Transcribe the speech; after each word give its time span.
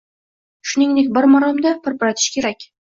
shuningdek 0.71 1.13
bir 1.19 1.31
maromda 1.37 1.77
pirpiratish 1.87 2.37
kerak. 2.39 2.73